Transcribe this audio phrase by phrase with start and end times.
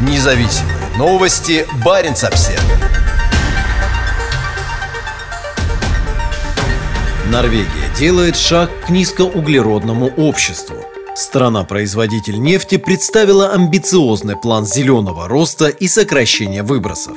[0.00, 1.66] Независимые новости.
[1.84, 2.62] Барин обсерва
[7.30, 7.66] Норвегия
[7.98, 10.76] делает шаг к низкоуглеродному обществу.
[11.16, 17.16] Страна-производитель нефти представила амбициозный план зеленого роста и сокращения выбросов.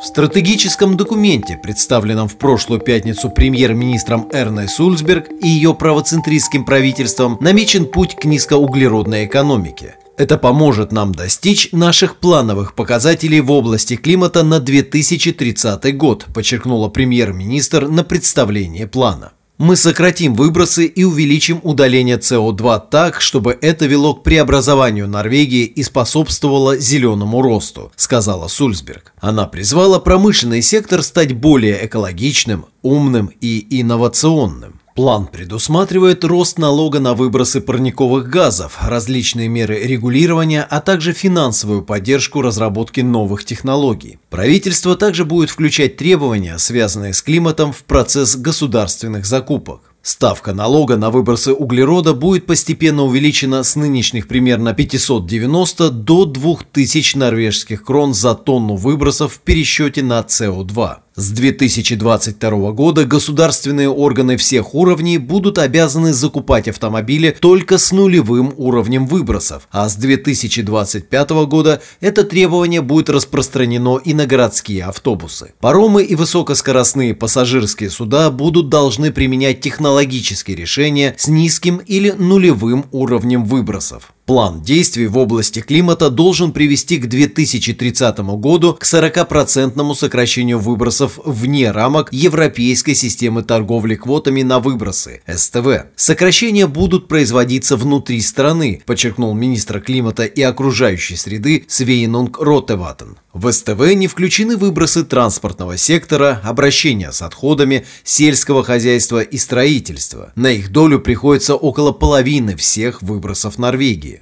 [0.00, 7.84] В стратегическом документе, представленном в прошлую пятницу премьер-министром Эрной Сульцберг и ее правоцентристским правительством, намечен
[7.84, 9.96] путь к низкоуглеродной экономике.
[10.18, 17.86] Это поможет нам достичь наших плановых показателей в области климата на 2030 год, подчеркнула премьер-министр
[17.86, 19.30] на представлении плана.
[19.58, 25.84] Мы сократим выбросы и увеличим удаление СО2 так, чтобы это вело к преобразованию Норвегии и
[25.84, 29.12] способствовало зеленому росту, сказала Сульсберг.
[29.20, 34.80] Она призвала промышленный сектор стать более экологичным, умным и инновационным.
[34.98, 42.42] План предусматривает рост налога на выбросы парниковых газов, различные меры регулирования, а также финансовую поддержку
[42.42, 44.18] разработки новых технологий.
[44.28, 49.82] Правительство также будет включать требования, связанные с климатом, в процесс государственных закупок.
[50.02, 57.84] Ставка налога на выбросы углерода будет постепенно увеличена с нынешних примерно 590 до 2000 норвежских
[57.84, 60.96] крон за тонну выбросов в пересчете на СО2.
[61.18, 69.04] С 2022 года государственные органы всех уровней будут обязаны закупать автомобили только с нулевым уровнем
[69.04, 75.54] выбросов, а с 2025 года это требование будет распространено и на городские автобусы.
[75.58, 83.44] Паромы и высокоскоростные пассажирские суда будут должны применять технологические решения с низким или нулевым уровнем
[83.44, 84.12] выбросов.
[84.28, 91.70] План действий в области климата должен привести к 2030 году к 40% сокращению выбросов вне
[91.70, 95.86] рамок Европейской системы торговли квотами на выбросы СТВ.
[95.96, 103.16] Сокращения будут производиться внутри страны, подчеркнул министр климата и окружающей среды Свейнунг Ротеватен.
[103.32, 110.32] В СТВ не включены выбросы транспортного сектора, обращения с отходами, сельского хозяйства и строительства.
[110.34, 114.17] На их долю приходится около половины всех выбросов Норвегии.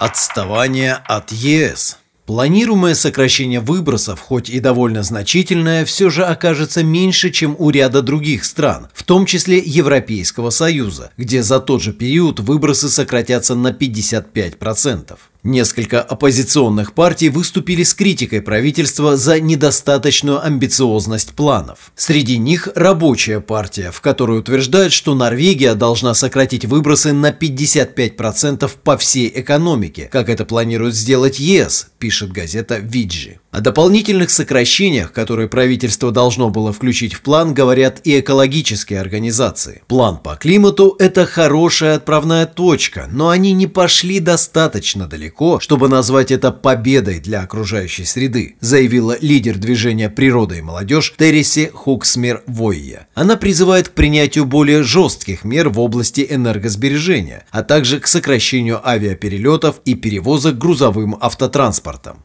[0.00, 7.54] Отставание от ЕС Планируемое сокращение выбросов, хоть и довольно значительное, все же окажется меньше, чем
[7.58, 12.88] у ряда других стран, в том числе Европейского Союза, где за тот же период выбросы
[12.88, 15.18] сократятся на 55%.
[15.42, 21.92] Несколько оппозиционных партий выступили с критикой правительства за недостаточную амбициозность планов.
[21.96, 28.98] Среди них рабочая партия, в которой утверждают, что Норвегия должна сократить выбросы на 55% по
[28.98, 33.39] всей экономике, как это планирует сделать ЕС, пишет газета «Виджи».
[33.52, 39.82] О дополнительных сокращениях, которые правительство должно было включить в план, говорят и экологические организации.
[39.88, 46.30] План по климату– это хорошая отправная точка, но они не пошли достаточно далеко, чтобы назвать
[46.30, 53.08] это победой для окружающей среды, заявила лидер движения «Природа и молодежь» Терриси Хуксмер Войя.
[53.14, 59.80] Она призывает к принятию более жестких мер в области энергосбережения, а также к сокращению авиаперелетов
[59.84, 62.22] и перевозок грузовым автотранспортом.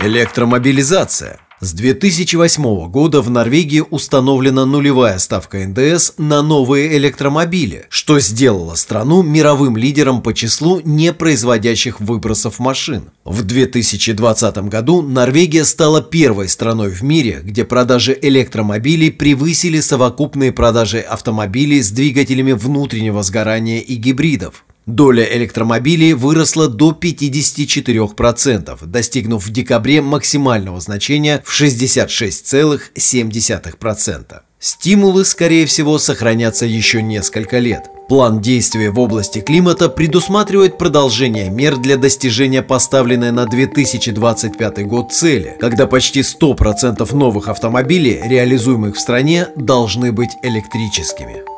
[0.00, 1.40] Электромобилизация.
[1.58, 9.24] С 2008 года в Норвегии установлена нулевая ставка НДС на новые электромобили, что сделало страну
[9.24, 13.10] мировым лидером по числу непроизводящих выбросов машин.
[13.24, 21.00] В 2020 году Норвегия стала первой страной в мире, где продажи электромобилей превысили совокупные продажи
[21.00, 24.64] автомобилей с двигателями внутреннего сгорания и гибридов.
[24.88, 34.40] Доля электромобилей выросла до 54%, достигнув в декабре максимального значения в 66,7%.
[34.58, 37.82] Стимулы, скорее всего, сохранятся еще несколько лет.
[38.08, 45.54] План действия в области климата предусматривает продолжение мер для достижения поставленной на 2025 год цели,
[45.60, 51.57] когда почти 100% новых автомобилей, реализуемых в стране, должны быть электрическими.